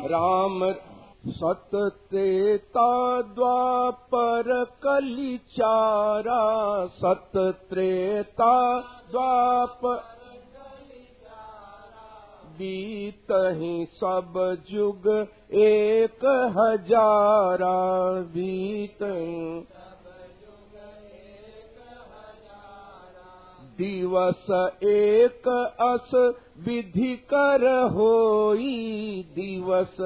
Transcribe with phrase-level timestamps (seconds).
[0.00, 0.60] राम
[1.26, 1.70] सत
[2.10, 2.90] त्रेता
[3.22, 6.42] द्वापर कली चारा
[6.86, 7.32] सत
[7.70, 8.80] त्रेता
[9.10, 9.96] द्वापर
[12.58, 14.34] बीत ही सब
[14.70, 15.08] जुग
[15.54, 16.24] एक
[16.56, 17.76] हजारा।
[18.34, 19.02] बीत
[23.78, 24.46] दिवस
[24.82, 25.48] एक
[25.80, 26.10] अस
[26.58, 28.72] विधि कर होई
[29.34, 29.96] दिवस।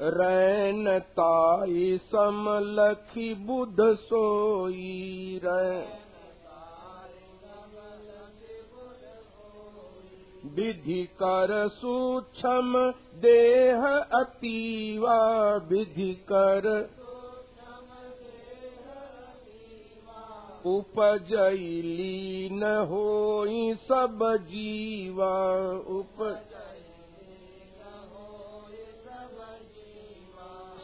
[0.00, 5.86] रैन ताई समलखी बुध सोई रैन।
[10.54, 13.86] विधि कर सूक्ष्म देह
[14.20, 15.18] अतीवा
[15.56, 16.90] विधि कर
[20.66, 23.06] उपजली न हो
[23.82, 24.18] सब
[24.50, 25.34] जीवा
[25.88, 26.22] उप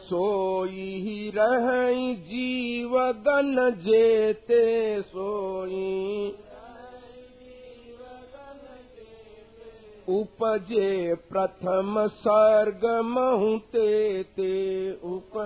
[0.03, 1.67] सोई रह
[2.23, 4.63] जीव दन जेते
[5.01, 6.35] सोई।
[10.09, 14.53] उपजे प्रथम सर्ग महुते ते
[14.91, 15.37] उप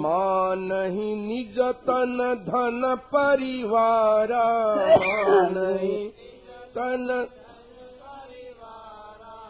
[0.03, 2.17] मानहि निज तन
[2.49, 4.45] धन परिवारा।
[4.97, 6.13] मानहि
[6.75, 7.07] तन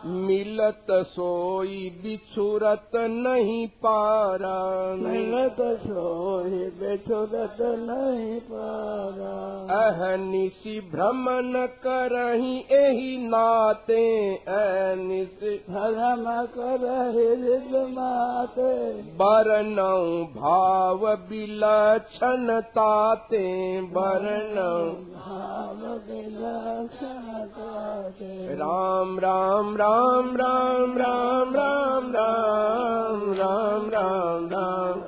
[0.06, 4.60] मिलत सोई बिछुरत नहीं पारा।
[4.94, 9.34] मिलत सोई बिछुरत नहीं पारा।
[9.80, 23.44] अहनिशि भ्रमण करही एहि नाते। अहनिशि धर्म कर हृद माते बरनौ भाव बिलक्षण ताते।
[23.80, 24.78] बरनौ
[25.14, 35.00] भाव विलक्षण ताते। राम राम राम राम राम राम राम राम राम राम राम।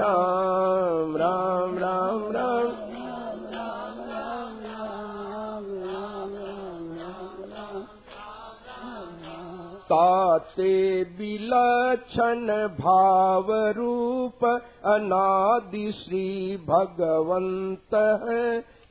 [0.00, 2.20] राम राम राम
[9.92, 12.46] ताते बिलक्षण
[12.80, 13.46] भाव
[13.76, 14.44] रूप
[14.84, 18.44] अनादि श्री भगवंत है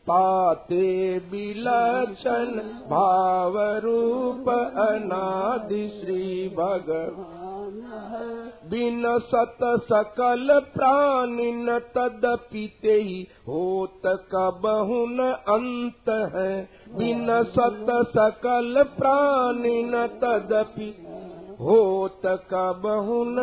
[0.10, 0.86] ताते
[1.32, 2.56] बिलक्षण
[2.90, 4.50] भाव रूप
[4.80, 7.78] अनादि श्री भगवान
[8.70, 12.98] बिन सत सकल प्राणिन तदपि ते
[13.48, 16.52] होत कबहुन अंत है।
[16.98, 20.90] बिन सत सकल प्राणिन तदपि
[21.62, 23.40] होत कबहुन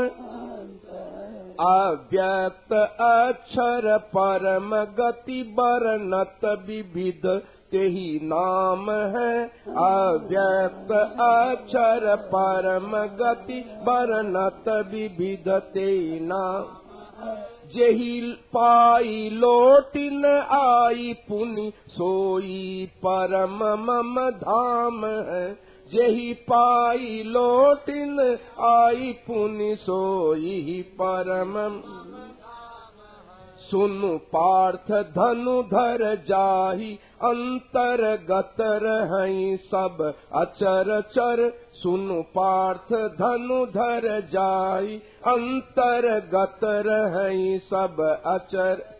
[1.60, 15.48] अव्यक्त अक्षर परम गति बरनत विविध। तेही नाम है। अव्यक्त अक्षर परम गति बरनत विविध।
[15.48, 16.64] ते नाम।
[17.74, 28.20] जेही पाई लोटिन आई पुनि। सोई परम मम धाम है। जेही पाई लोटिन,
[28.60, 31.54] आई पुनि सोई परम
[33.60, 36.92] सुनु पार्थ धनु धर जाही,
[37.22, 40.02] अंतर्गत रही सब
[40.32, 44.96] अचर चर। सुनु पार्थ धनु धर जाई
[45.26, 48.95] अंतर्गत रही सब अचर।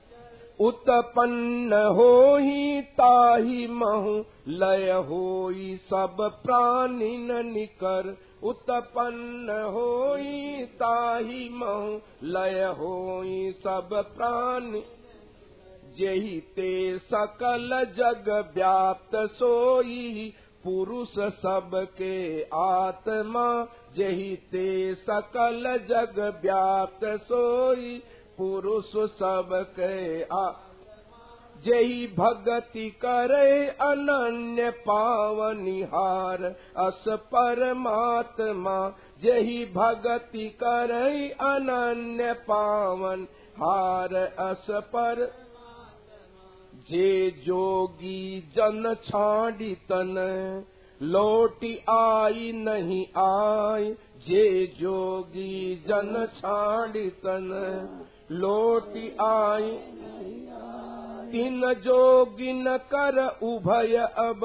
[0.61, 13.53] उत्पन्न होही ताही महु लय होई सब प्राणी निकर। उत्पन्न होई ताही महु लय होई
[13.53, 14.83] सब प्राणी।
[15.99, 20.33] जेहि ते सकल जग व्याप्त सोई
[20.65, 28.03] पुरुष सबके आत्मा। जेहि ते सकल जग व्याप्त सोई
[28.39, 30.47] पुरुष सबके आ
[31.67, 36.45] जही भगति करे अनन्य पावनिहार
[36.87, 37.05] अस
[37.35, 38.77] परमात्मा
[39.23, 43.27] जही भगति करे अनन्य पावन
[43.63, 44.15] हार
[44.49, 45.25] अस पर
[46.91, 50.15] जे जोगी जन छाड़ी तन
[51.01, 53.91] लौटी आई नहीं आय
[54.29, 54.45] जे
[54.81, 55.55] जोगी
[55.89, 57.49] जन छाड़ितन
[58.31, 59.71] लोटी आई।
[61.33, 64.41] तिन जोगिन कर उभय अब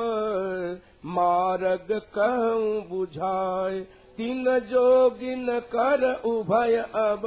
[1.06, 3.80] मार्ग कहूँ बुझाए।
[4.18, 7.25] तिन जोगिन कर उभय अब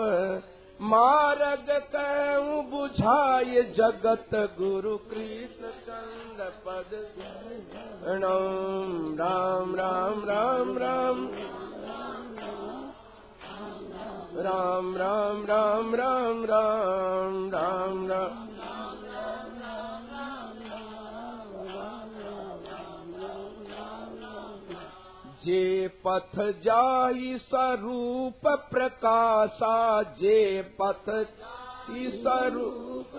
[0.81, 6.91] मार्ग कहूँ बुझाए। जगत गुरु कृष्ण चंद्र पद।
[8.06, 11.27] राम राम राम राम राम
[14.37, 18.06] राम राम राम राम राम राम राम
[25.45, 33.11] जे पथ जाई स्वरूप प्रकाशा जे पथ जाई स्वरूप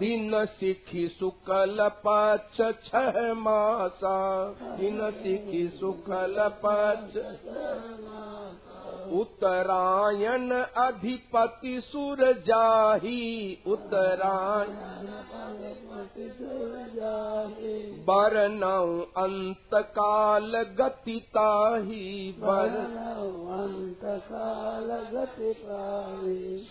[0.00, 4.16] दिन सिखी सुकल पक्ष छह मासा।
[4.76, 7.18] दिन सिखी सुकल पक्ष
[9.12, 15.04] उत्तरायण अधिपति सुर जाहि उत्तरायणे।
[18.08, 18.62] वर्ण
[19.16, 25.54] अन्तल गति ताहि वर्तकाल गति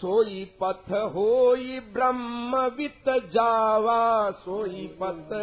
[0.01, 5.33] सोई पथ होइ ब्रह्मवित जावा सोईपथ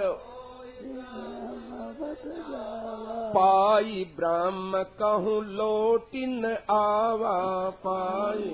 [3.35, 7.38] पाई ब्रह्म कहूँ लोटिन आवा
[7.87, 8.50] पाई।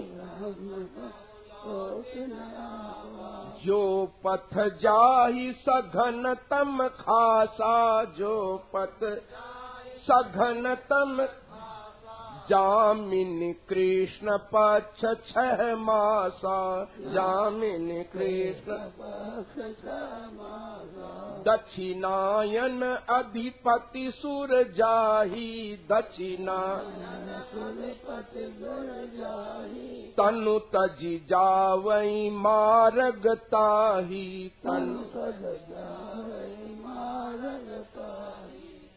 [3.65, 3.81] जो
[4.27, 8.35] पथ जाहि सघन तम खासा जो
[8.75, 9.05] पथ
[10.07, 11.23] सघन तम
[12.51, 16.59] जामिन कृष्ण पक्ष छह मासा।
[17.01, 18.73] जामिन कृष्ण
[21.47, 26.61] दक्षिणायन अधिपति सुर जाही। दक्षिणा
[30.19, 34.53] तनु तजी जावई मार्ग ताही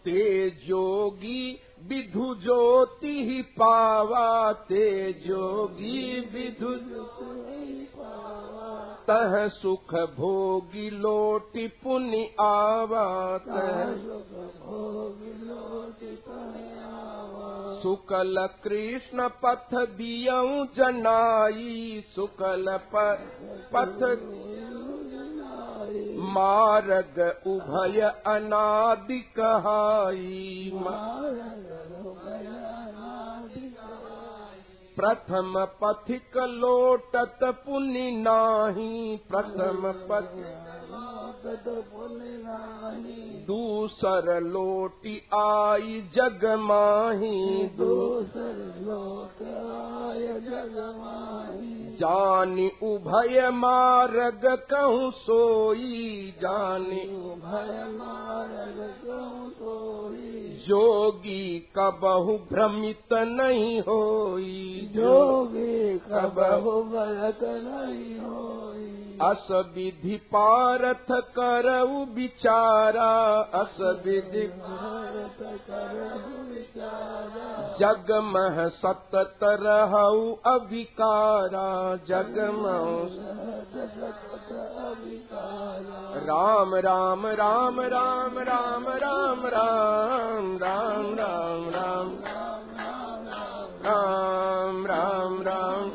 [0.09, 1.41] ते जोगी
[1.89, 4.87] विधु ज्योति ही पावा ते
[5.25, 5.99] जोगी
[6.33, 6.73] विधु
[9.09, 13.05] तह सुख भोगी लोटि पुनि आवा
[13.45, 13.83] तह
[17.81, 24.03] सुकल कृष्ण पथ दियऊ जनाई सुकल पथ
[26.17, 30.71] मार्ग उभय अनादि कहाई।
[34.95, 40.59] प्रथम पथिक लोटत पुनि नाही प्रथम पथ
[43.49, 57.01] दूसर लोटी आई जग माही दूसर लोक आय जगमाही जानि उभय मार्ग कहूँ सोई। जानि
[57.45, 65.68] भय मारग क्यों सोई। जोगी कबहु भ्रमित नहीं होई। जोगी
[69.27, 72.05] अस विधि पारथ करऊ
[77.79, 81.67] जग मह सतत रहऊ अविकारा
[82.09, 82.39] जग
[86.29, 89.45] राम राम राम राम राम राम राम
[90.65, 92.48] राम राम राम
[94.05, 95.89] राम राम राम।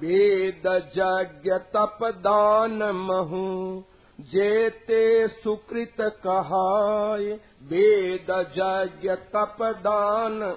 [0.00, 3.82] वेद यज्ञ तप दान महु
[4.20, 10.56] जेते सुकृत कहाय। वेद यज्ञ तप दान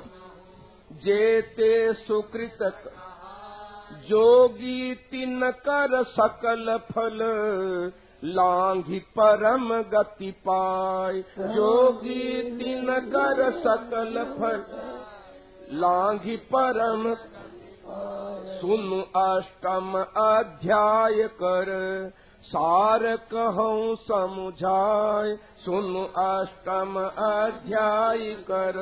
[0.94, 2.58] जेते सुकृत
[3.94, 7.20] जोगी तिन कर सकल फल
[8.24, 14.64] लांघी परम गति पाय। जोगी तिन कर सकल फल।
[15.72, 17.16] लांघी परम।
[18.62, 21.70] सुन अष्टम अध्याय कर।
[22.42, 28.74] सार कहूँ समुझाय। सुन अष्टम अध्याय कर।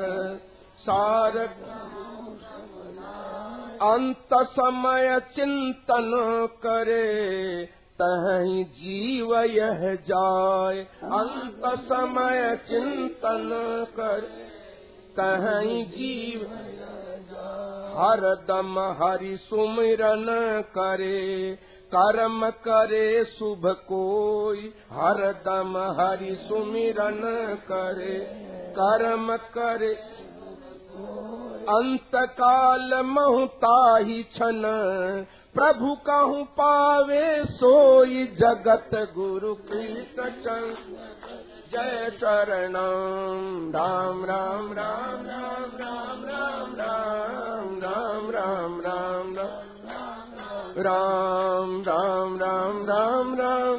[0.80, 1.38] सार
[3.82, 6.10] अंत समय चिंतन
[6.52, 7.68] करे
[8.02, 10.80] तही जीव यह जाय।
[11.12, 13.48] अंत समय चिंतन
[13.96, 14.20] कर
[15.16, 16.42] तही जीव
[17.98, 20.26] हरदम हरि सुमिरन
[20.68, 21.58] करे।
[21.94, 27.20] कर्म करे शुभ कोई हर दम हरि सुमिरन
[27.62, 28.18] करे।
[28.78, 29.92] कर्म करे
[31.68, 34.62] अंत काल महताही छन
[35.54, 40.28] प्रभु कहूँ पावे सोई जगत गुरु कृष्ण
[41.72, 49.34] जय चरणम राम राम राम राम राम राम राम राम राम राम राम
[50.78, 53.76] राम राम राम राम राम